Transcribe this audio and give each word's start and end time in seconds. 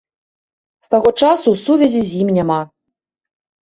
З 0.87 0.91
таго 0.95 1.09
часу 1.25 1.49
сувязі 1.67 2.01
з 2.11 2.27
ім 2.27 2.37
няма. 2.43 2.61